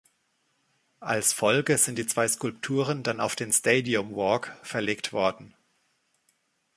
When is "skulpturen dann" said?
2.27-3.19